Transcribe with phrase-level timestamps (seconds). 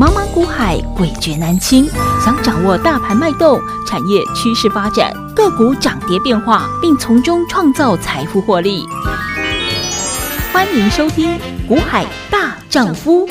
[0.00, 1.86] 茫茫股海，诡谲难清。
[2.24, 8.88] 想掌握大盘脉动、产业趋势发展、个股涨跌变化，并从中创造财富获利，
[10.54, 13.26] 欢迎收听《股海大丈夫》。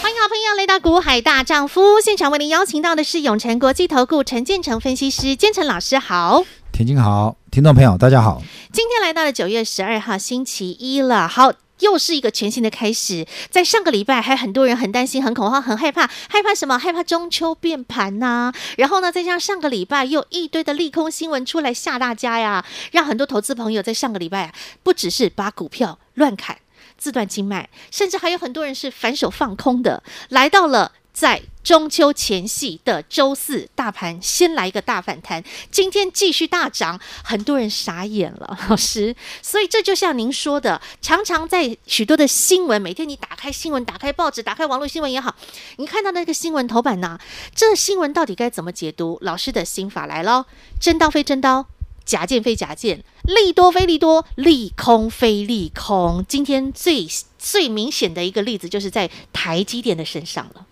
[0.00, 6.46] 欢迎好朋友来到《股海大丈夫》现场，为您邀请到的是永诚国际投顾陈建成分析师，建成老师好。
[6.72, 8.40] 田静好，听众朋友大家好。
[8.72, 11.52] 今天来到了九月十二号星期一了，好。
[11.84, 13.26] 又是一个全新的开始。
[13.50, 16.78] 在上个礼拜，还很多人很担心、很恐慌、很害怕，害怕什么？
[16.78, 26.56] 害怕中秋变盘呐、然后呢，再加上上个礼拜又一堆的利空新闻出来吓大家呀，让很多投资朋友在上个礼拜啊，不只是把股票乱砍、
[26.96, 31.42] 自断经脉，甚至还有很多人是反手放空的，来到了在。
[31.64, 39.16] 中秋前夕的周四，大盘先来一个大反弹，今天继续大涨，很多人傻眼了， 老师。
[39.40, 45.34] 所以这就像您说的，常常在许多的新闻，每天你打开新闻、打开报纸、打开网络新闻也好，
[45.78, 47.18] 你看到那个新闻头版呐，
[47.54, 49.18] 这新闻到底该怎么解读？
[49.22, 50.44] 老师的心法来喽：
[50.78, 51.66] 真刀非真刀，
[52.04, 56.22] 假剑非假剑，利多非利多，利空非利空。
[56.28, 60.66] 今天最最明显的一个例子，就是在台积电的身上了。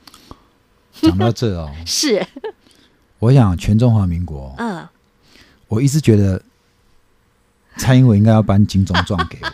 [1.02, 2.24] 讲到这哦， 是，
[3.18, 4.86] 我想全中华民国，嗯，
[5.68, 6.40] 我一直觉得
[7.76, 9.48] 蔡英文应该要颁金钟状给我。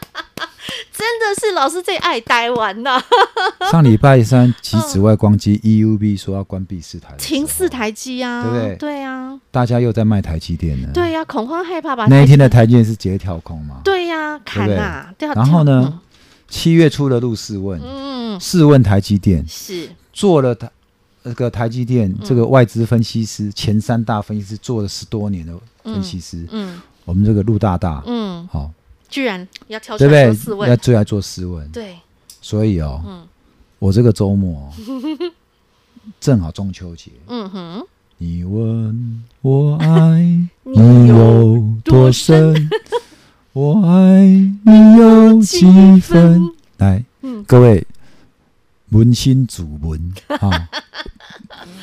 [0.93, 3.01] 真的是老师最爱台湾呐！
[3.71, 8.77] 上礼拜三，其紫外光机 EUB 说要关闭四台，停四台机啊，对不对？
[8.77, 10.89] 对啊，大家又在卖台积电呢。
[10.93, 12.07] 对呀，恐慌害怕吧？
[12.11, 13.81] 那一天的台积电是直接跳空嘛？
[13.85, 15.15] 对呀，砍啊！
[15.19, 16.01] 然后呢，
[16.49, 20.69] 七月初的陆试问，嗯，试问台积电是做了台。
[21.25, 25.53] 这个台积电，这个外资分析师、嗯、前三大分析师做了十多年的
[25.85, 28.71] 分析师，嗯，嗯我们这个陆大大，嗯，好、哦，
[29.09, 31.97] 居然要挑出来做试问，要最爱做试问，对，
[32.41, 33.27] 所以哦，嗯、
[33.79, 34.73] 我这个周末
[36.19, 40.21] 正好中秋节， 嗯哼，你问我爱
[40.63, 42.71] 你有多深，
[43.53, 46.41] 我爱你有几分？
[46.79, 47.87] 来，嗯、各位。
[48.91, 50.69] 扪心自问 啊，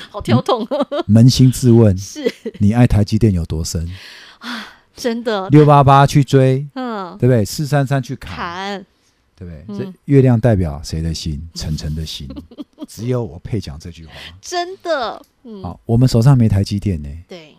[0.09, 0.65] 好跳痛。
[1.07, 3.87] 扪心自问，是你爱台积电有多深
[4.39, 4.67] 啊？
[4.95, 7.43] 真的，六八八去追，嗯，对不对？
[7.43, 8.85] 四三三去砍，砍
[9.35, 9.85] 对不对？
[9.85, 11.47] 这月亮代表谁的心？
[11.53, 12.27] 晨晨的心。
[12.87, 15.21] 只有我配讲这句话，真的。
[15.61, 17.09] 好，我们手上没台积电呢。
[17.27, 17.55] 对，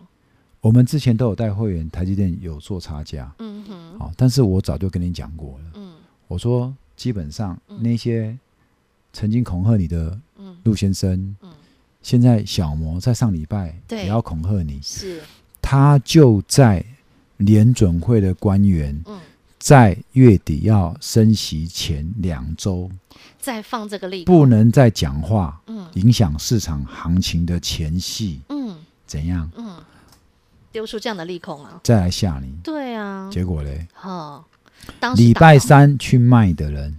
[0.61, 3.31] 我们之前都有带会员，台积电有做差价。
[3.39, 3.99] 嗯哼。
[3.99, 5.65] 好，但是我早就跟你讲过了。
[5.75, 5.93] 嗯，
[6.27, 8.37] 我说基本上那些。
[9.13, 10.17] 曾经恐吓你的
[10.63, 11.37] 陆先生，嗯。
[11.41, 11.49] 嗯、
[12.01, 15.21] 现在小摩在上礼拜也要恐吓你，是。
[15.61, 16.85] 他就在
[17.37, 19.19] 联准会的官员嗯。
[19.59, 22.89] 在月底要升息前两周
[23.39, 25.87] 再放这个利，不能再讲话，嗯。
[25.95, 28.75] 影响市场行情的前戏，嗯，
[29.07, 29.49] 怎样？
[29.57, 29.77] 嗯，
[30.71, 34.45] 丢出这样的利空啊，再来吓你，对啊，结果嘞，哦，
[35.15, 36.95] 礼拜三去卖的人，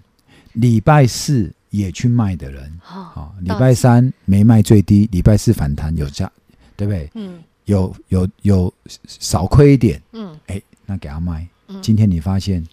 [0.55, 1.53] 礼拜四。
[1.79, 6.31] 也去卖的人，好，礼拜三没卖最低，礼拜四反弹有价，
[6.77, 7.11] 对不对？
[7.15, 8.73] 嗯，有有有
[9.07, 11.47] 少亏一点，嗯，哎，那给他卖。
[11.81, 12.67] 今天你发现，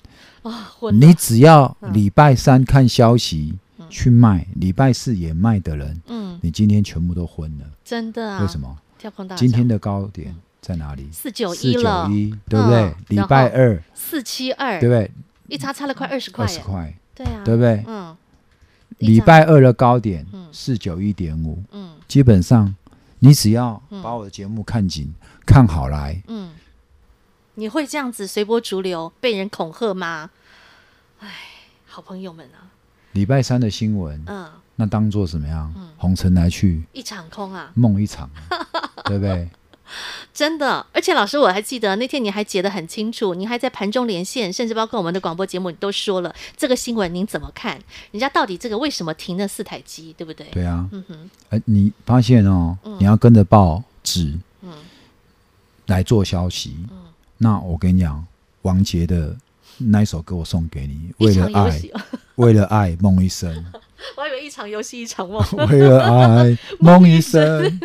[0.94, 3.54] 你只要礼拜三看消息
[3.90, 8.42] 去卖，礼拜四也卖的人，嗯，你今天全部都昏了，真的啊？
[8.42, 8.76] 为什么？
[9.36, 11.08] 今天的高点在哪里？
[11.12, 12.10] 四九一了，
[12.50, 12.96] 对不对？
[13.10, 15.12] 礼拜二四七二，对不对？
[15.48, 17.84] 一差差了快二十块，二十块，对啊，对不对？
[17.86, 18.16] 嗯。
[19.00, 22.76] 礼拜二的高点四九一点五，嗯，基本上
[23.20, 26.54] 你只要把我的节目看紧、嗯、看好来，嗯，
[27.56, 30.30] 你会这样子随波逐流被人恐吓吗？
[31.20, 31.30] 哎，
[31.86, 32.72] 好朋友们啊，
[33.14, 35.74] 礼拜三的新闻，嗯，那当做怎么样？
[35.76, 36.84] 嗯，红尘来去。
[36.94, 38.30] 一场空啊，梦一场，
[39.06, 39.50] 对不对？
[40.36, 47.80] 真的，而且老师，我还记得那天你还解得很清楚，你还在盘中连线，甚至包括我们的广播节目，你都说了这个新闻，您怎么看？
[48.12, 50.46] 人家到底这个为什么停了四台机，对不对？
[50.52, 54.74] 对啊，嗯哼，哎，你发现哦，嗯、你要跟着报纸，嗯，
[55.86, 56.98] 来做消息，嗯，
[57.38, 58.28] 那我跟你讲，
[58.64, 59.34] 王杰的
[59.78, 61.82] 那一首歌我送给你，为了爱，
[62.36, 63.66] 为了爱，梦一生。
[64.18, 67.80] 我还以为一场游戏一场梦， 为了爱 梦一生，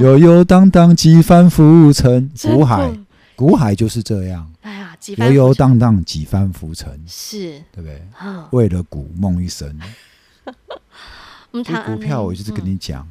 [0.00, 2.90] 悠悠 荡荡几番浮沉，股海，
[3.36, 4.50] 股海就是这样。
[4.62, 7.62] 哎呀，悠悠荡荡几番浮沉，是。
[7.72, 8.00] 对不对？
[8.50, 9.78] 为了股梦一生。
[11.50, 13.06] 股票，我就是跟你讲，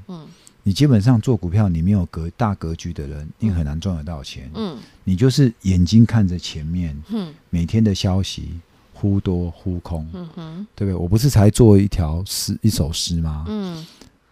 [0.64, 4.50] 你基本上做股票，你没有格大格局的人，你很难赚得到钱。
[4.56, 7.34] 嗯，你就是眼睛看着前面，嗯。
[7.50, 8.60] 每天的消息。
[9.01, 10.95] 忽多忽空，嗯哼，对不对？
[10.95, 13.45] 我不是才做一条诗一首诗吗？
[13.48, 13.83] 嗯，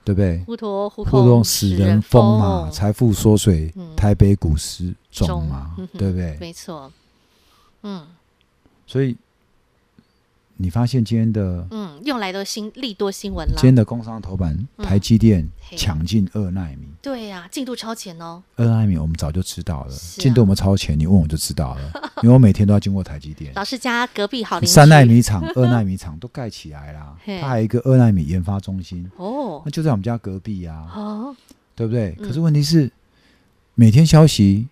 [0.03, 0.43] 对不对？
[0.45, 6.37] 忽多忽空，忽多使人疯嘛，财富缩水，嗯、台北股市重嘛，嗯、对不对？
[6.39, 6.91] 没错，
[7.81, 8.05] 嗯，
[8.85, 9.17] 所以。
[10.61, 13.53] 你发现今天的嗯，用来的新利多新闻了。
[13.55, 15.47] 今天的工商头版，台积电
[15.77, 16.85] 抢进二奈米。
[17.01, 18.43] 对呀，进度超前哦。
[18.57, 21.91] 二奈米我们早就知道了，进度我们超前，你问我就知道了，
[22.23, 23.53] 因为我每天都要经过台积电。
[23.55, 24.73] 老师家隔壁好邻居。
[24.73, 31.33] 三奈米厂、 二奈米厂都盖起来啦，它还有一个二奈米研发中心哦，那就在我们家隔壁呀，哦，
[31.73, 32.11] 对不对？
[32.15, 32.91] 可是问题是，
[33.75, 34.67] 每天消息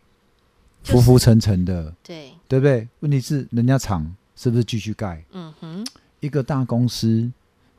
[0.84, 2.86] 浮浮沉沉的，对，对不对？
[3.00, 4.14] 问题是人家厂。
[4.38, 5.22] 是不是继续盖？
[5.32, 5.86] 嗯哼，
[6.22, 7.30] 一个大公司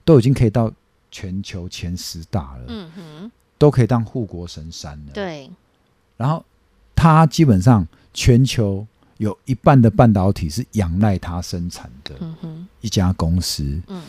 [0.04, 0.70] 都已经可以到
[1.10, 5.12] 全球前十大了，嗯哼，都可以当护国神山了。
[5.14, 5.48] 对。
[6.16, 6.44] 然后
[6.94, 8.84] 它基本上全球
[9.18, 14.02] 有一半的半导体是仰赖它生产的，嗯哼，一家公司，嗯，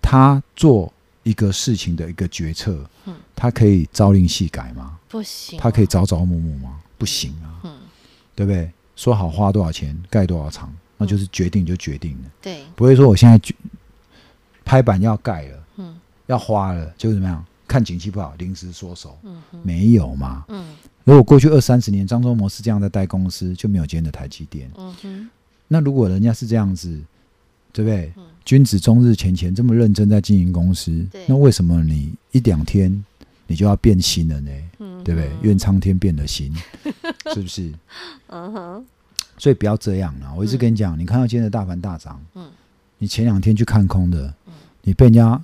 [0.00, 0.90] 他做
[1.24, 4.98] 一个事情的一个决策，嗯，他可以朝令夕改吗？
[5.08, 5.58] 不行。
[5.60, 6.80] 他可以朝朝暮暮吗？
[6.96, 7.76] 不行啊，嗯，
[8.34, 8.72] 对不对？
[8.96, 10.74] 说好花多少钱盖多少厂。
[10.98, 13.40] 那就是决定就决定了，对，不会说我现在
[14.64, 15.94] 拍板要盖了，嗯，
[16.26, 17.44] 要花了就怎么样？
[17.68, 20.64] 看景气不好，临时缩手，嗯，没有嘛，嗯，
[21.04, 25.30] 如果过去二三十年张忠谋是这样在带公司，就没有今天的台积电，嗯哼，
[25.66, 26.88] 那如果人家是这样子，
[27.72, 28.12] 对不对？
[28.44, 33.04] 君子终日前前这么认真在经营公司，那为什么你一两天
[33.48, 34.50] 你就要变心了呢？
[34.78, 35.28] 嗯，对不对？
[35.42, 36.54] 愿苍天变了心，
[37.34, 37.72] 是不是？
[38.28, 38.86] 嗯哼。
[39.38, 40.34] 所以不要这样了。
[40.36, 42.50] 我一直跟你讲，嗯、你看到今天的大盘大涨，嗯，
[42.98, 44.52] 你前两天去看空的，嗯，
[44.82, 45.42] 你被人家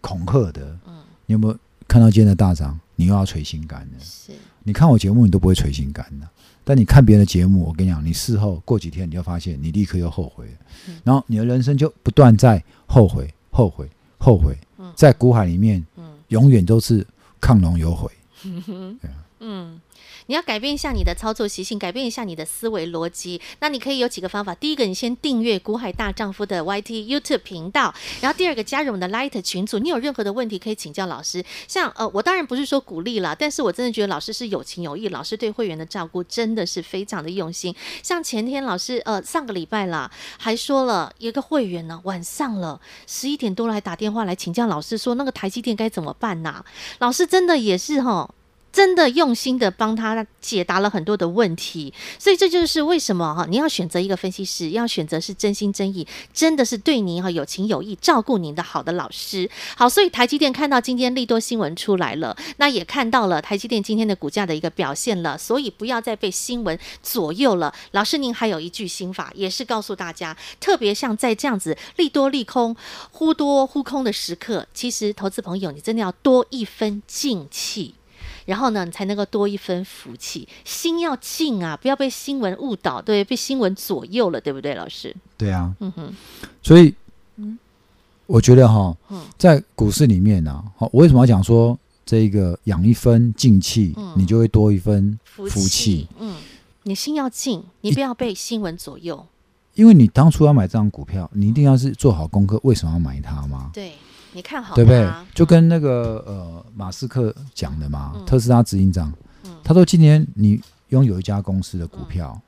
[0.00, 2.78] 恐吓的，嗯，你有没有看到今天的大涨？
[2.94, 4.00] 你又要捶心肝了。
[4.00, 6.26] 是，你看我节目，你都不会捶心肝的。
[6.64, 10.52] 但你看别人的节目，我跟你讲，你事后过几天，你就发现你立刻又后悔了，
[10.88, 17.06] 嗯，然后你的人生就不断在后悔、后悔、后悔，嗯，在股海里面，嗯，永远都是
[17.40, 18.10] 亢龙有悔。
[18.44, 19.80] 嗯哼，对啊，嗯。
[20.28, 23.40] 你要改变一下你的操作习性，改变一下你的思维逻辑。
[23.60, 24.52] 那你可以有几个方法。
[24.54, 27.94] 第一个，你先订阅“古海大丈夫”的 YT YouTube 频道。
[28.20, 29.78] 然后第二个，加入我们的 Light 群组。
[29.78, 31.44] 你有任何的问题可以请教老师。
[31.68, 35.08] 像呃，我当然不是说鼓励了，但是我真的觉得老师是有情有义。
[35.08, 37.74] 老师对会员的照顾真的是非常的用心。
[38.02, 46.64] 像前天老师呃上个礼拜啦，还说了一个会员呢，晚上了十一点多了还打电话来请教老师说那个台积电该怎么办呐、
[46.98, 48.28] 老师真的也是哈。
[48.76, 59.48] 真的用心的帮他解答了很多的问题，所以这就是为什么哈，你要选择一个分析师，要选择是真心真意，真的是对您哈有情有义，照顾您的好的老师。
[59.78, 67.72] 好，所以台积电看到今天利多新闻出来了，那也看到了台积电今天的股价的一个表现了，所以不要再被新闻左右了。
[67.92, 72.76] 老师，您还有一句心法，也是告诉大家，特别像在这样子利多利空、
[73.10, 77.94] 忽多忽空的时刻，其实投资朋友，你真的要多一分静气。
[78.46, 85.14] 然后呢，你才能够多一分福气，心要静啊，不要被新闻误导，对，被新闻左右了，对不对，老师？
[85.36, 86.12] 对啊，嗯哼，
[86.62, 86.94] 所以，
[87.36, 87.58] 嗯，
[88.26, 88.96] 我觉得哈，
[89.36, 96.06] 在股市里面呢，好，我为什么要讲说这个养一分静气，你就会多一分福气？
[96.18, 96.36] 嗯，
[96.84, 99.26] 你心要静，你不要被新闻左右，
[99.74, 103.70] 因为你当初要买这张股票，你一定要是做好功课，为什么要买它吗？
[103.74, 103.92] 对。
[104.36, 105.10] 你看好对不对？
[105.34, 109.10] 就跟那个呃马斯克讲的嘛，特斯拉执行长，
[109.64, 112.38] 他说今年你拥有一家公司的股票，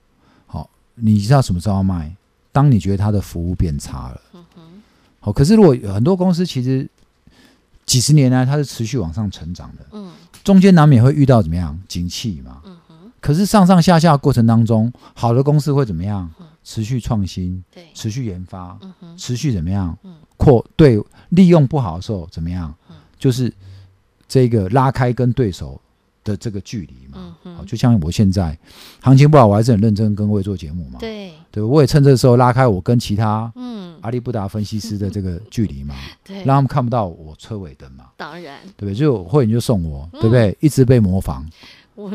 [0.46, 2.14] 好，你知道什么时候要卖？
[2.52, 4.20] 当你觉得它的服务变差了，
[5.18, 6.86] 好，可是如果有很多公司其实
[7.86, 10.12] 几十年来它是持续往上成长的，嗯，
[10.44, 11.78] 中间难免会遇到怎么样？
[11.88, 12.60] 景气嘛，
[13.18, 16.30] 可是上上下下过程当中，好的公司会怎么样？
[16.64, 18.78] 持续创新，对，持续研发，
[19.16, 19.96] 持续怎么样？
[20.38, 20.98] 扩对。
[21.30, 22.74] 利用不好的时候怎么样？
[23.18, 23.52] 就是
[24.26, 25.78] 这个拉开跟对手
[26.24, 27.36] 的这个距离嘛。
[27.54, 28.56] 好，就像我现在
[29.02, 30.98] 行情不好，我还是很认真跟各位做节目嘛。
[31.00, 35.94] 对，对，我也趁这个时候拉开我跟其他嗯阿里布达分析师的这个距离嘛。
[36.24, 38.06] 对，让他们看不到我车尾灯嘛。
[38.16, 38.94] 当然，对不对？
[38.94, 40.56] 就会员就送我，对不对？
[40.60, 41.44] 一直被模仿，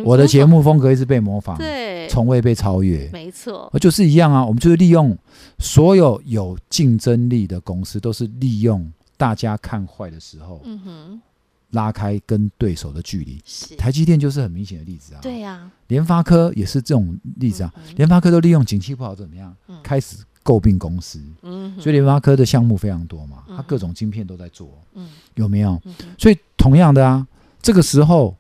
[0.03, 3.07] 我的节目风格一直被模仿，对，从未被超越。
[3.13, 4.43] 没错，就是一样啊。
[4.43, 5.15] 我们就是利用
[5.63, 8.91] 所有有竞争力的公司，都是利用。
[9.15, 11.21] 大家看坏的时候，嗯哼，
[11.69, 13.41] 拉开跟对手的距离。
[13.77, 15.21] 台积电就是很明显的例子啊。
[15.21, 17.73] 对呀，联发科也是这种例子啊。
[17.95, 21.21] 联发科都利用景气不好怎么样，开始诟病公司。
[21.43, 24.69] 嗯，所以联发科的项目非常多嘛，它各种晶片都在做。
[24.95, 25.81] 嗯，有没有？
[26.17, 27.25] 所以同样的啊，
[27.61, 28.35] 这个时候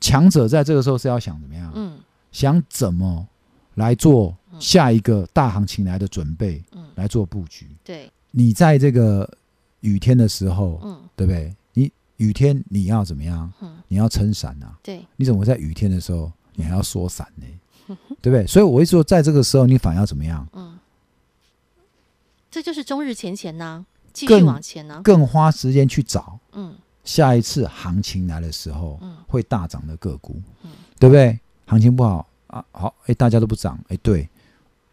[0.00, 1.72] 强者在这个时候是要想怎么样？
[1.74, 1.98] 嗯，
[2.30, 3.26] 想怎么
[3.74, 7.66] 来做下一个大行情来的准备，嗯，来做布局。
[7.82, 9.28] 对，你在这个
[9.80, 11.54] 雨天的时候，嗯，对不对？
[11.72, 13.52] 你雨天你要怎么样？
[13.60, 14.78] 嗯，你要撑伞啊。
[14.82, 17.44] 对，你怎么在雨天的时候你还要缩伞呢？
[18.22, 18.46] 对不对？
[18.46, 20.46] 所以我会说，在这个时候你反而要怎么样？
[20.52, 20.78] 嗯，
[22.50, 31.38] 这就是终日前前呢，继续往前呢，更花时间去找，嗯，下一次行情来的时候，嗯，会大涨的个股，嗯，对不对？
[31.66, 34.28] 行情不好啊，好，哎，大家都不涨，哎，对，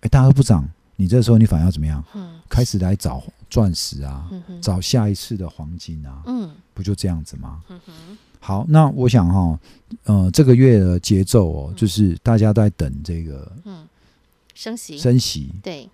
[0.01, 2.03] 哎，大家都不涨，你这时候你反而要怎么样？
[2.13, 4.29] 嗯，开始来找钻石啊，
[4.61, 7.61] 找下一次的黄金啊，嗯，不就这样子吗？
[7.69, 9.59] 嗯哼，好，那我想哈，
[10.03, 13.85] 呃，这个月的节奏哦，就是大家都在等这个，嗯，
[14.55, 15.89] 升息，升息，对，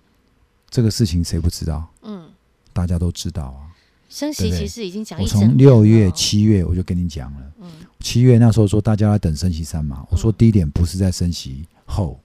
[0.70, 1.88] 这个事情谁不知道？
[2.02, 2.28] 嗯，
[2.72, 3.66] 大家都知道啊。
[4.08, 7.52] 升息其实已经讲一，我从六月、七月我就跟你讲了。
[7.60, 12.18] 嗯，七月那时候说大家在等升息三嘛，我说低点不是在升息后，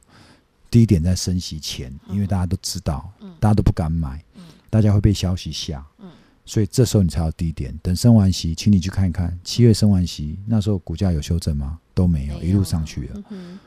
[0.71, 4.23] 低点在升息前，因为大家都知道，大家都不敢买，
[4.69, 5.85] 大家会被消息吓，
[6.45, 7.77] 所以这时候你才要低点。
[7.83, 11.77] 等升完息，请你去看一看，七月升完息那时候股价有修正吗？
[11.93, 13.21] 都没有，一路上去了。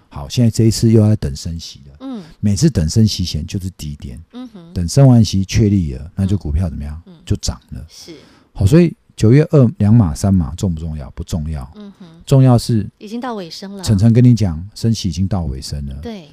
[0.08, 1.96] 好，现在这一次又要在等升息了。
[2.00, 4.18] 嗯，每次等升息前就是低点。
[4.32, 7.00] 嗯哼，等升完息确立了，那就股票怎么样？
[7.26, 7.86] 就涨了。
[7.88, 8.14] 是。
[8.52, 11.10] 好，所以九月二两码三码重不重要？
[11.10, 11.70] 不重要。
[11.76, 13.84] 嗯哼，重要是已经到尾声了。
[13.84, 15.94] 晨晨跟你讲，升息已经到尾声了。
[16.00, 16.28] 对。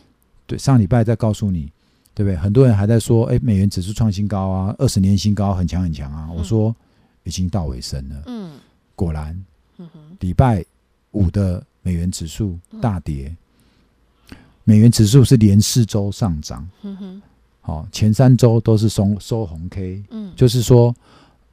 [0.51, 1.71] 对，上礼拜在告诉你，
[2.13, 2.35] 对不对？
[2.35, 6.29] 很多人还在说，哎，美元指数创新高啊，二十年新高，很强很强啊。
[6.29, 6.75] 我说
[7.23, 8.23] 已经到尾声了。
[8.25, 8.51] 嗯。
[8.95, 9.41] 果然。
[10.19, 10.63] 礼拜
[11.11, 13.35] 五的美元指数大跌。
[14.63, 17.21] 美元指数是连四周上涨，嗯哼，
[17.61, 20.95] 好，前三周都是收收红 K，嗯，就是说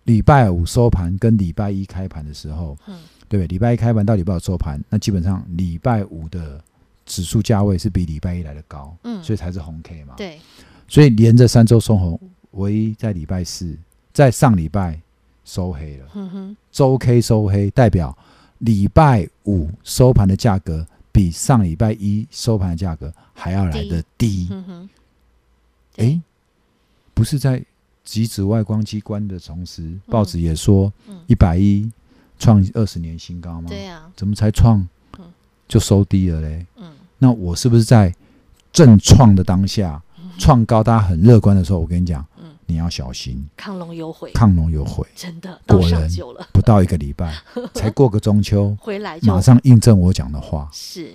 [0.05, 6.63] 礼拜五收盘跟礼拜一开盘的时候，嗯，对，礼拜一开盘到礼拜五收盘，那基本上礼拜五的
[7.09, 10.39] 指数价位是比礼拜一来的高，嗯，所以才是红 K 嘛，对，
[10.87, 12.21] 所以连着三周收红，
[12.53, 13.77] 唯一在礼拜四
[14.13, 15.01] 在上礼拜
[15.45, 18.17] 收黑了，嗯哼，周 K 收黑代表
[18.59, 20.87] 礼拜五收盘的价格。
[21.11, 24.47] 比上礼拜一收盘的价格还要来得低。
[24.53, 24.89] 哎、嗯
[25.97, 26.23] 欸，
[27.13, 27.61] 不是在
[28.05, 30.93] 极紫外光机关的同时，嗯、报纸也说
[31.27, 31.91] 一百一
[32.39, 33.69] 创二十年新高吗？
[33.69, 34.87] 对呀、啊，怎么才创
[35.67, 36.65] 就收低了嘞？
[36.77, 38.15] 嗯，那我是不是在
[38.73, 40.03] 正创的当下
[40.39, 42.25] 创高，大家很乐观的时候，我跟你讲。
[42.71, 46.07] 你要小心，亢龙有悔，亢龙有悔，真的，果然
[46.53, 47.35] 不到一个礼拜，
[47.73, 50.69] 才过个中秋，回来马上印证我讲的话。
[50.71, 51.15] 是，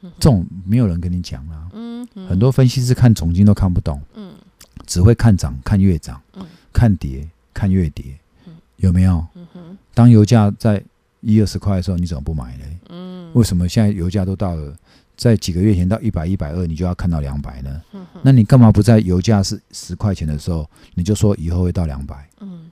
[0.00, 1.68] 这种没有人跟你讲啊。
[1.72, 4.32] 嗯，很多分析师看总经都看不懂，嗯，
[4.86, 8.16] 只会看涨看月涨，嗯，看跌看月跌，
[8.76, 9.26] 有没有？
[9.34, 10.80] 嗯哼，当油价在
[11.20, 12.64] 一二十块的时候，你怎么不买呢？
[12.90, 14.72] 嗯，为什么现在油价都到了？
[15.20, 17.82] 在几个月前到一百一百二，你就要看到两百呢？
[17.92, 22.26] 嗯、哼那你干嘛不在油价是十块钱的时候，你就说以后会到两百？
[22.40, 22.70] 嗯，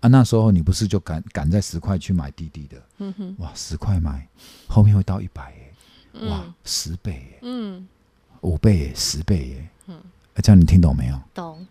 [0.00, 2.76] 啊，那时候你不是就赶赶在十块去买滴滴的？
[2.98, 4.26] 嗯哼，哇，十块买，
[4.66, 6.28] 后面会到一百耶！
[6.28, 7.38] 哇，十倍耶！
[7.42, 7.86] 嗯，
[8.40, 9.68] 五倍耶，十倍耶！
[9.86, 9.94] 嗯，
[10.34, 11.16] 啊，这样你听懂没有？
[11.34, 11.64] 懂。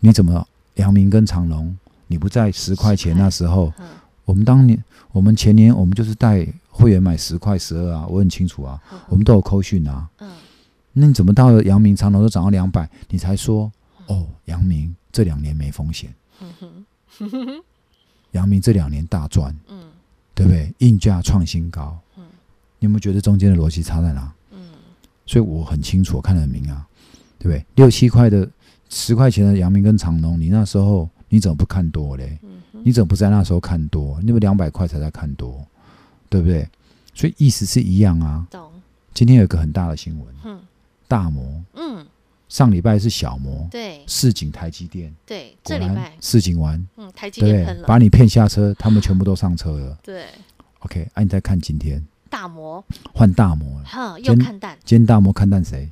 [0.00, 3.72] 你怎么阳明跟长隆，你不在十块钱那时候？
[3.78, 3.86] 嗯、
[4.24, 6.44] 我们当年，我们前年，我们就是带。
[6.70, 10.08] 会员买十块十二啊，我很清楚啊，我们都有扣讯啊。
[10.20, 10.30] 嗯，
[10.92, 13.70] 那你怎么到了阳明长隆都涨到两百，你才说
[14.06, 16.14] 哦，阳明这两年没风险。
[16.40, 17.62] 嗯
[18.30, 19.54] 阳明这两年大赚。
[19.68, 19.90] 嗯，
[20.34, 20.72] 对不对？
[20.78, 21.98] 硬价创新高。
[22.16, 22.24] 嗯，
[22.78, 24.32] 你有没有觉得中间的逻辑差在哪？
[24.52, 24.58] 嗯，
[25.26, 26.86] 所以我很清楚，我看得很明啊，
[27.38, 27.66] 对不对？
[27.74, 28.48] 六七块的
[28.88, 32.38] 十块钱的阳明跟长隆，你那时候你怎么不看多嘞？
[32.84, 34.18] 你怎么不在那时候看多？
[34.22, 35.66] 你不两百块才在看多？
[36.30, 36.66] 对不对？
[37.12, 38.46] 所以意思是一样啊。
[38.50, 38.70] 懂。
[39.12, 40.34] 今天有一个很大的新闻。
[40.44, 40.60] 嗯。
[41.06, 41.62] 大摩。
[41.74, 42.06] 嗯。
[42.48, 43.68] 上礼拜是小摩。
[43.70, 44.02] 对。
[44.06, 45.14] 市井台积电。
[45.26, 45.54] 对。
[45.62, 46.16] 这礼拜。
[46.20, 46.82] 市井完。
[46.96, 47.12] 嗯。
[47.14, 47.82] 台积电。
[47.86, 49.98] 把你骗下车，他们全部都上车了。
[50.02, 50.24] 对。
[50.78, 52.02] OK，啊，你再看今天。
[52.30, 52.82] 大摩。
[53.12, 53.84] 换大摩了。
[53.84, 54.78] 哈，又看淡。
[54.84, 55.90] 今天大摩看淡谁？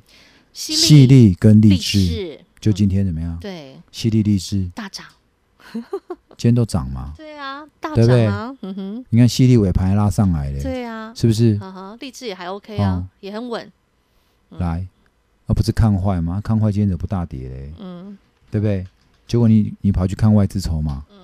[0.53, 2.39] 犀利跟励志。
[2.59, 3.37] 就今天怎么样？
[3.39, 3.77] 对。
[3.91, 4.69] 犀利励志。
[4.73, 5.05] 大涨。
[6.39, 7.13] 今天都涨吗？
[7.17, 8.55] 对啊，大涨啊！
[8.61, 10.63] 嗯哼，你看，犀利尾盘拉上来了。
[10.63, 11.57] 对啊，是不是？
[11.57, 13.69] 哈哈，励志也还 OK 啊，也很稳。
[14.51, 14.87] 来，
[15.47, 16.39] 而不是看坏吗？
[16.41, 17.73] 看坏今天怎么不大跌嘞？
[17.77, 18.17] 嗯，
[18.49, 18.87] 对不对？
[19.27, 21.03] 结果你你跑去看外资筹码。
[21.11, 21.17] 嗯，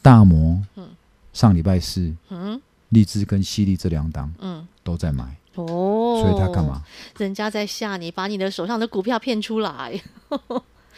[0.00, 0.62] 大摩。
[0.76, 0.88] 嗯，
[1.32, 2.14] 上礼拜四。
[2.28, 4.32] 嗯，励志跟犀利这两档。
[4.38, 5.24] 嗯，都在买。
[5.56, 6.82] 哦，所以他干嘛？
[7.18, 10.00] 人家在吓你，把你的手上的股票骗出来。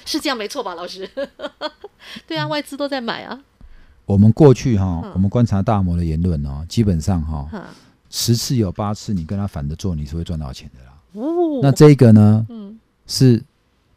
[0.05, 1.09] 是这样没错吧，老师？
[2.27, 3.41] 对啊，外资都在买啊。
[4.07, 7.63] 我们过去哈，嗯、我们观察大摩的言论哦，基本上哈，嗯、
[8.11, 10.93] 十次有八次你跟他反着做，你是会赚到钱的啦。
[11.13, 12.47] 哦，那这个呢？
[12.51, 13.43] 嗯，是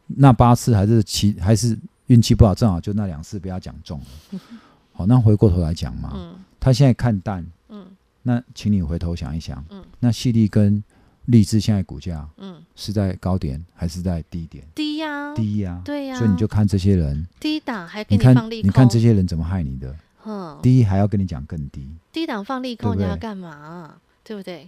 [0.08, 2.56] 那八次还是其还是运气不好？
[2.56, 4.39] 正好就那两次被他讲中了。
[4.94, 7.86] 好、那回过头来讲嘛，嗯，他现在看淡，嗯，
[8.24, 10.82] 那请你回头想一想，嗯，那细粒跟
[11.27, 14.63] 立志现在股价，嗯，是在高点还是在低点？
[14.75, 17.25] 低呀，低呀，对呀，所以你就看这些人。
[17.39, 19.96] 低档还给你放利空，你看这些人怎么害你的？
[20.25, 23.96] 嗯，低还要跟你讲更低，低档放利空你要干嘛？
[24.24, 24.67] 对不对？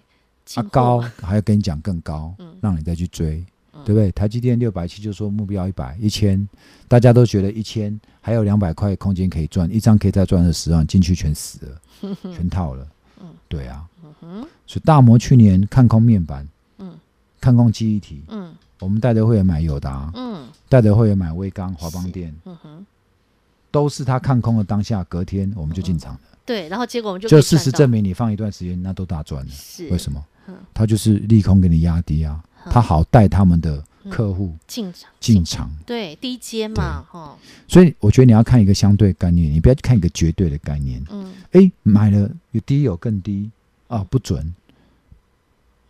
[0.55, 3.43] 啊，高还要跟你讲更高，嗯，让你再去追，
[3.85, 4.11] 对不对？
[4.11, 6.47] 台积电六百七就说目标一百一千，
[6.87, 12.87] 大家都觉得一千还有两百块空间可以赚，一张可以再赚二十万，进去全死了， 全套了，
[13.21, 13.85] 嗯，对啊。
[14.21, 16.47] 嗯，所以大摩去年看空面板，
[16.77, 16.93] 嗯，
[17.39, 22.85] 看空记忆体，嗯，我们带着会员买友达，嗯，带着会员买威刚、华邦电，嗯哼，
[23.71, 29.87] 都是他看空的当下，隔天我们就进场了，对，然后结果我们就就事实证明，你放一段时间，那都大赚了，是。
[29.89, 30.23] 为什么？
[30.73, 35.09] 他就是利空给你压低啊，他好带他们的客户进场。
[35.19, 43.51] 进场，对，低阶嘛，哈，所以我觉得你要看一个相对概念，你不要看一个绝对的概念，嗯，哎，买了有低有更低。
[43.89, 44.55] 啊，不准。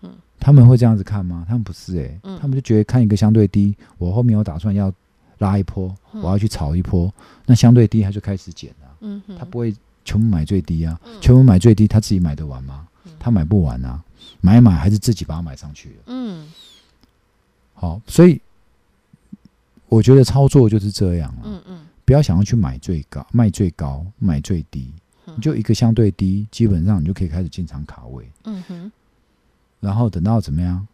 [0.01, 1.45] 嗯，他们会这样子看吗？
[1.47, 4.91] 他们不是哎、欸，嗯、他们就觉得看一个相对低，我后面有打算要
[5.37, 7.13] 拉一波，嗯、我要去炒一波，
[7.45, 9.21] 那相对低他就开始减了。
[9.37, 12.87] 他不会全部买最低啊，嗯、全部买最低，他自己买得完吗？
[13.05, 14.03] 嗯、他买不完啊，
[14.41, 15.95] 买一买还是自己把它买上去了。
[16.07, 16.47] 嗯，
[17.73, 18.39] 好，所以
[19.87, 21.41] 我觉得操作就是这样了。
[21.45, 24.91] 嗯嗯，不要想要去买最高，卖最高，买最低。
[25.35, 28.29] 你就一个相对低，基本上你就可以开始进场卡位。
[28.45, 28.91] 嗯哼。
[29.79, 30.85] 然后等到怎么样，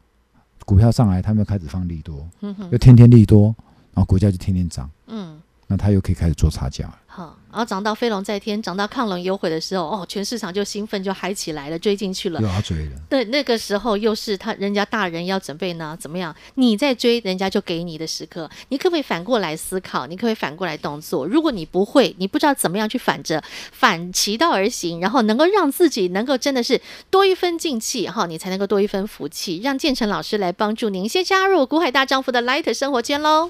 [0.65, 3.56] 股票上来，他们又开始放利多，嗯哼，又天天利多，
[3.94, 4.89] 然后股价就天天涨。
[5.08, 5.39] 嗯。
[5.67, 6.89] 那他又可以开始做差价。
[7.07, 7.38] 好。
[7.55, 12.41] 然后涨到飞龙在天，涨到亢龙有悔的时候，哦，全市场就兴奋，就嗨起来了，追进去了。
[12.41, 12.91] 又要追了。
[13.10, 16.36] 对，那个时候又是他人家大人要准备呢，怎么样？
[16.55, 20.05] 你在追，人家就给你的时刻，你可不可以反过来思考？
[20.05, 21.25] 你可不可以反过来动作？
[21.25, 23.41] 如果你不会，你不知道怎么样去反着
[23.72, 29.61] 反其道而行，然后能够让自己能够真的是多一分静气哈，你才能够多一分福气。
[29.63, 33.48] 让建成老师来帮助您，先加入股海大丈夫的 Light 生活圈喽。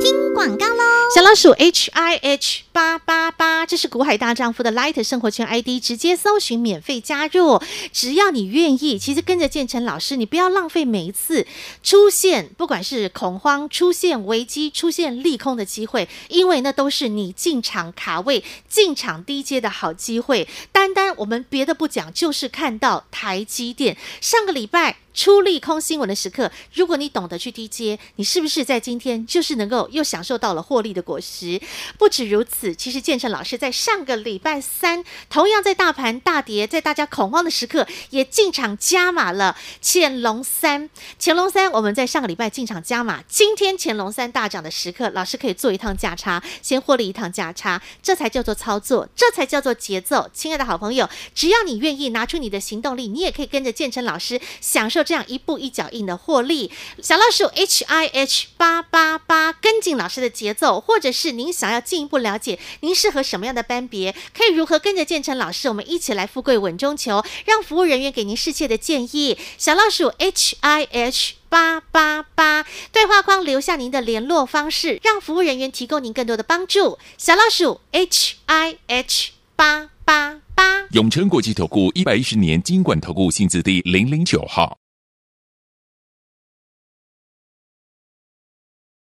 [0.00, 0.82] 听广告喽！
[1.14, 7.60] 小老鼠 H I H 八八八，这是股海大丈夫的 Light 生活圈 ID，直接搜寻免费加入。
[7.92, 11.46] 只要你愿意，其实跟着建成老师，你不要浪费每一次
[11.82, 20.48] 出现，不管是恐慌、出现危机、出现利空的机会，因为那都是你进场卡位、进场低阶的好机会。
[20.72, 24.96] 单单我们别的不讲，就是看到台积电上个礼拜。
[25.16, 31.58] 出利空新闻的时刻，如果你懂得去低接，你是不是在今天就是能够又享受到了获利的果实？
[31.96, 40.90] 不止如此，其实建成老师在上个礼拜三，同样在大盘大跌，在大家恐慌的时刻，也进场加码了潜龙三。
[41.18, 50.28] 潜龙三，我们在上个礼拜进场加码，今天潜龙三大涨的时刻，老师可以做一趟价差，先获利一趟价差，这才叫做操作，这才叫做节奏。
[50.34, 55.05] 亲爱的好朋友，只要你愿意拿出你的行动力，你也可以跟着建成老师享受。
[55.06, 69.38] 这样一步一脚印的获利，小老鼠 H I H 八八八，跟紧老师的节奏，或者是您想要进一步了解您适合什么样的班别，可以如何跟着建成老师，我们一起来富贵稳中求，让服务人员给您适切的建议。
[69.56, 76.98] 小老鼠 H I H 八八八，对话框留下您的联络方式，让服务人员提供您更多的帮助。
[77.16, 84.76] 小老鼠 H I H 八八八，永诚国际投顾一百一十年金管投顾新字第零零九号。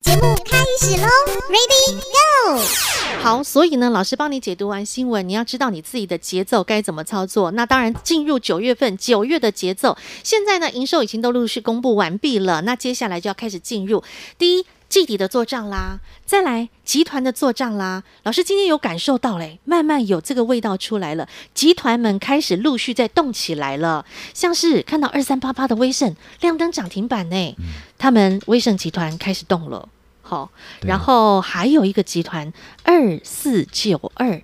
[0.04, 1.08] 节目开始喽
[1.48, 2.60] ，Ready Go！
[3.22, 7.50] 好，所以呢，老师帮你解读完新闻，你要知道你自己的节奏该怎么操作。
[7.52, 12.60] 那当然，进入九月份，九月的节奏，现在呢，营收已经都陆续公布完毕了。
[12.60, 14.04] 那接下来就要开始进入
[14.36, 18.04] 第一季底的做账啦，再来集团的做账啦。
[18.22, 27.64] 老师今天有感受到嘞，慢慢有这个味道出来了，集团们开始陆续在动起来了，像是看到二三八八的威盛亮灯涨停板呢，嗯、
[27.98, 29.88] 他们威盛集团开始动了。
[30.22, 30.48] 好，
[30.82, 32.52] 然后还有一个集团
[32.84, 34.40] 二四九二，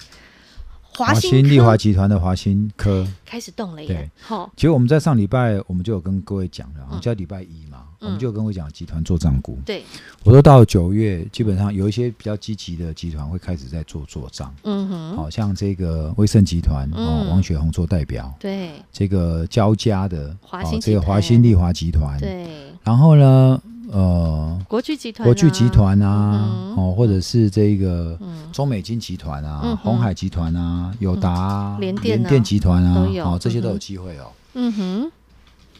[0.97, 3.07] 华新丽华集团的华新科。
[3.25, 3.87] 开始动了耶。
[3.87, 9.59] 对，好，其实我们在上礼拜我们就有跟各位讲了，我们叫礼拜一嘛，我们就跟我讲集团做账股。
[9.65, 9.85] 对，
[10.25, 14.55] 我说到九月，基本上有一些比较积极的集团会开始在做做账。
[14.65, 18.33] 嗯哼，好像这个威盛集团哦，王雪红做代表。
[18.41, 22.19] 对，这个交加的华新这个华新丽华集团。
[22.19, 22.47] 对，
[22.83, 23.63] 然后呢？
[23.93, 28.17] 呃，国巨集团、国巨集团啊，哦，或者是这个
[28.53, 34.31] 中美金集团啊，鸿海集团啊，友达联电集团啊，哦，这些都有机会哦。
[34.55, 35.13] 嗯哼，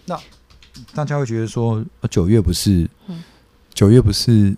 [0.07, 0.19] 那
[0.95, 2.89] 大家会觉得说，九月不是，
[3.73, 4.57] 九、嗯、月不是，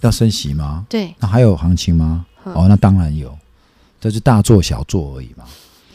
[0.00, 0.84] 要升息吗？
[0.84, 2.26] 嗯、对，那还有行情吗？
[2.44, 3.36] 嗯、哦，那当然有，
[4.00, 5.44] 这是大做小做而已嘛。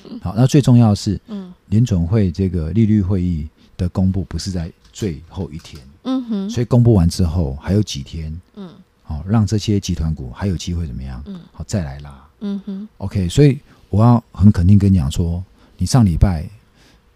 [0.09, 8.69] 嗯、好，那最重要的是，嗯，联准会这个利率会议的公布不是在最后一天，嗯哼，所以公布完之后还有几天，嗯，
[9.03, 11.21] 好，让这些集团股还有机会怎么样？
[11.27, 15.43] 嗯，好，再来拉，嗯哼，OK，所以我要很肯定跟你讲说，
[15.77, 16.49] 你上礼拜。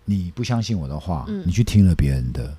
[0.06, 2.56] 你不相信我的话，嗯、你去听了别人的，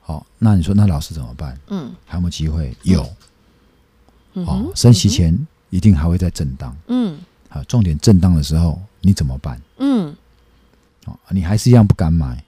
[0.00, 1.56] 好、哦，那你说那老师怎么办？
[1.68, 2.76] 嗯，还有没有机会？
[2.82, 3.08] 有，
[4.34, 5.32] 嗯、哦，升息前
[5.70, 7.18] 一定还会再震荡，嗯，
[7.48, 9.62] 好，重点震荡的时候你怎么办？
[9.78, 10.12] 嗯，
[11.04, 12.42] 哦，你还是一样不敢买，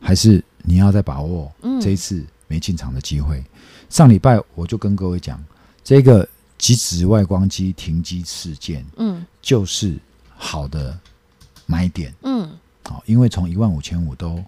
[0.00, 3.38] 还是你要再把握这一次没进场的机会？
[3.38, 3.44] 嗯、
[3.90, 5.38] 上礼拜我就跟各位讲，
[5.84, 9.98] 这个极紫外光机停机事件，嗯，就是
[10.36, 10.98] 好的
[11.66, 12.48] 买点，嗯。
[12.84, 14.42] 好，因为从一万五千五都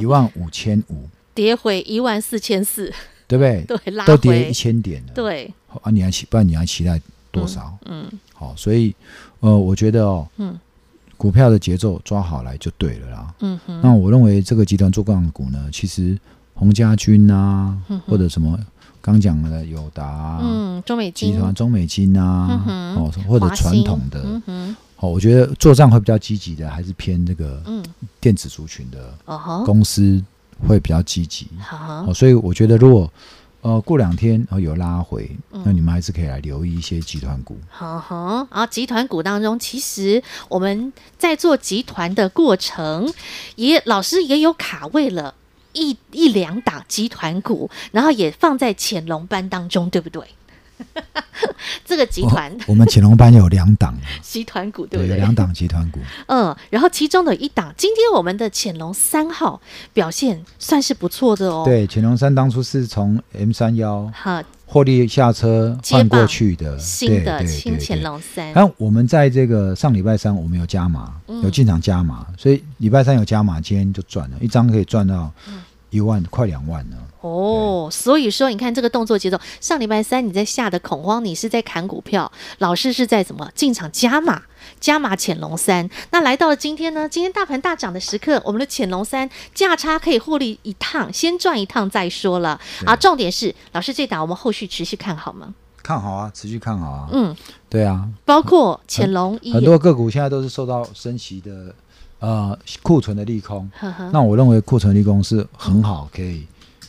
[0.00, 2.92] 一万五千五跌回一万四千四，
[3.28, 3.64] 对不对？
[3.78, 5.12] 对，拉都跌一千点了。
[5.14, 7.78] 对，啊，你还期，不然你还期待多少？
[7.84, 8.92] 嗯，嗯好，所以
[9.38, 10.58] 呃，我觉得哦，嗯，
[11.16, 13.34] 股票的节奏抓好来就对了啦。
[13.38, 16.18] 嗯哼，那我认为这个集团做钢股呢，其实
[16.54, 18.58] 洪家军啊，嗯、或者什么
[19.00, 24.76] 刚讲的友达、啊，嗯，中美金集团、中美金啊，嗯、哼哦，或者传统的，嗯哼。
[25.00, 27.62] 哦，我觉得做账会比较积极的，还是偏那个
[28.20, 29.14] 电子族群的
[29.64, 30.20] 公司
[30.66, 31.46] 会比较积极。
[31.60, 33.08] 好、嗯，所以我觉得如果
[33.60, 37.56] 呃过两天有拉回，嗯、那你们还是可以来留意一些集团股。
[37.68, 43.12] 好好，然后集团股当中，其实我们在做集团的过程，
[43.54, 45.34] 也老师也有卡位了
[45.74, 50.22] 一一两档集团股，然后也放在潜龙班当中，对不对？
[51.84, 55.16] 这个集团，我们潜龙班有两档 集团股，对不对？
[55.16, 56.00] 两档集团股。
[56.26, 59.60] 嗯，然后其中的一档，今天我们的潜龙三号
[59.92, 61.62] 表现算是不错的哦。
[61.64, 68.52] 对，潜龙三当初是从 M 三幺哈获利下车换过去的新的轻潜龙三。
[68.52, 75.32] 然后我们在这个上礼拜三，我们有加码，有进场加码，所以礼拜三有加码，今天就赚了一张，可以赚到
[75.90, 76.96] 一万快两万了。
[77.20, 84.42] 哦，所以说你看这个动作节奏，上礼拜三你在吓得恐慌，你是在砍股票，老师是在怎么进场加码，
[84.78, 85.90] 加码潜龙三。
[86.12, 87.08] 那来到了今天呢？
[87.08, 92.60] 今天大盘大涨的时刻，我们的潜龙三价差可以获利一趟，先赚一趟再说了。
[92.86, 95.52] 啊，重点是老师这档我们后续持续看好吗？
[95.82, 97.08] 看好啊，持续看好啊。
[97.10, 97.34] 嗯，
[97.68, 101.74] 对啊，包括潜龙一，很多个股现在都是受到升息的
[102.20, 103.70] 呃库存的利空。
[103.78, 104.10] 呵呵。
[104.12, 106.46] 那我认为库存利空是很好，可以。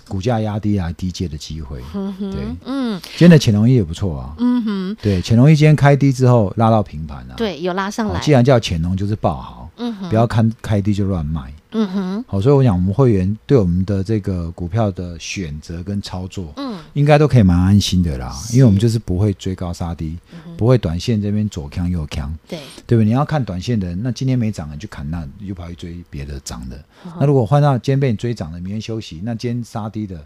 [0.07, 11.53] 股价压低来，低借的机会，对，嗯，今天的潜龙一也不错啊，嗯哼，对，潜龙一今天开低之后拉到平盘啊，对，有拉上来，既然叫潜龙就是爆好，嗯哼，不要看开低就乱卖。
[11.73, 16.68] 嗯哼，好，所以我想我们会员对我们的这个股票的选择跟操作，嗯，
[16.99, 23.05] 应该都可以蛮安心的啦，因为我们就是不会追高杀低，嗯、不会短线这边左扛右扛，对，对不对？
[23.05, 26.75] 你要看短线的人，那今天没涨你就砍那，你就跑去追别的涨的。
[27.05, 30.21] 嗯、那如果换到今天被你追涨的，明天休息，那今天杀低的，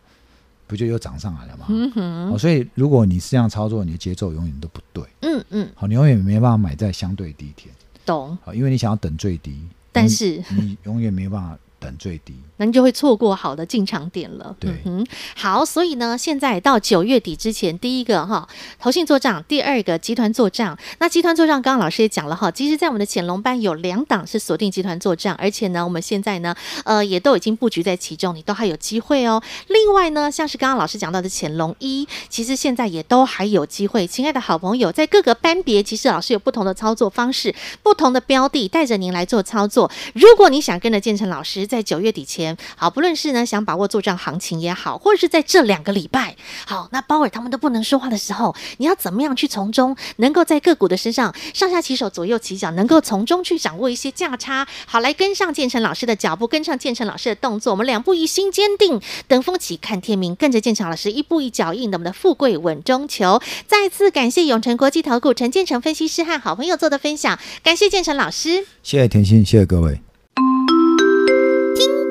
[0.65, 1.67] 不就又涨上来了吗？
[1.69, 7.69] 嗯哼，所以如果你是这样操作，你的节奏永远都不对，嗯嗯，好，你永远没办法买在相对低点，
[8.03, 8.36] 懂？
[8.43, 9.62] 好，因为你想要等最低。
[9.95, 12.33] 但是你永远没办法等最低。
[12.57, 14.55] 那你就会错过好的进场点了。
[14.59, 18.47] 对，嗯，好，所以呢，现在到九月底之前，第一个哈，
[18.79, 20.77] 投信做账，第二个集团做账。
[20.99, 29.41] 那集团做账，刚刚老师也讲了哈，其实，在我们的潜龙班有两档是锁定集团做账，而且呢，我们现在呢，呃，也都已经布局在其中，你都还有机会哦。
[29.67, 34.05] 另外呢，像是刚刚老师讲到的潜龙一，其实现在也都还有机会。
[34.05, 39.89] 亲爱的好朋友，在各个班别，其实老师有不同的操作方式，不同的标的，带着您来做操作。
[40.13, 42.55] 如果你想跟着建成老师，在九月底前。
[42.75, 46.36] 好，不论是呢想把握做账行情也好，或者是在这两个礼拜，
[46.67, 63.41] 好，那鲍尔他们都不能说话的时候，你要怎么样去从中能够在个股的身上上下其手、左右起脚，能够从中去掌握一些价差，好，来跟上建成老师的脚步，跟上建成老师的动作，我们两步一心坚定，等风起看天明，跟着建成老师一步一脚印，我们的富贵稳中求。
[63.65, 69.99] 再次感谢永诚国际投顾陈建成分析师和好朋友做的分享，感谢建成老师，谢谢甜心，谢谢各位。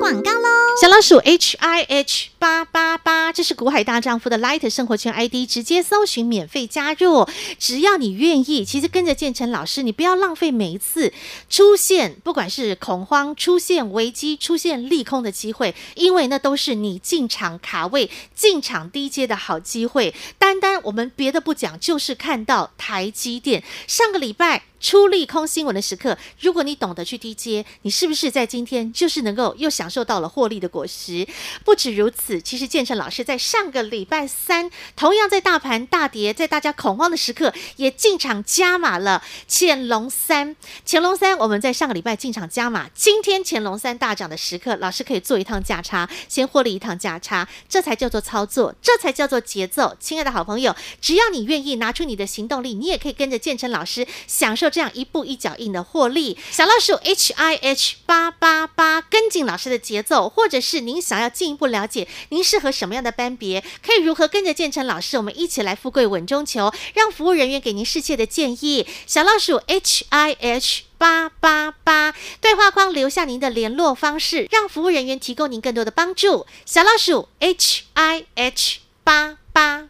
[0.03, 0.49] 广告喽！
[0.81, 7.25] 小老鼠 H I H 八八八，这是股海大丈夫的 Light 生活圈 ID，直接搜寻免费加入。
[7.57, 11.13] 只要你愿意，其实跟着建成老师，你不要浪费每一次
[11.49, 20.13] 出现，不管是恐慌、出现危机、出现利空的机会，因为那都是你进场卡位、进场低阶的好机会。
[20.37, 24.63] 单单我们别的不讲，就是看到台积电上个礼拜。
[24.83, 31.25] 出利空新闻的时刻，如果你懂得去低接，你是不是在今天就是能够又享受到了获利的果实？
[31.63, 40.53] 不止如此，其实建成老师在上个礼拜三，同样在大盘大跌，在大家恐慌的时刻，也进场加码了潜龙三。
[40.83, 49.95] 潜龙三，我们在上个礼拜进场加码，今天潜龙三大涨的时刻，老师可以做一趟价差，先获利一趟价差，这才叫做操作，这才叫做节奏。
[49.97, 56.35] 亲爱的好朋友，只要你愿意拿出你的行动力，你也可以跟着建成老师享受这样一步一脚印的获利。
[56.49, 68.87] 小老鼠 H I H 八八八，跟紧老师的节奏，或者是您想要进一步了解您适合什么样的班别，可以如何跟着建成老师，我们一起来富贵稳中求，让服务人员给您适切的建议。
[69.05, 76.47] 小老鼠 H I H 八八八，对话框留下您的联络方式，让服务人员提供您更多的帮助。
[76.65, 79.89] 小老鼠 H I H 八八